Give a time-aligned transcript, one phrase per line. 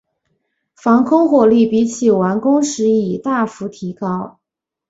[0.73, 4.39] 防空火力比起完工时已大幅提高。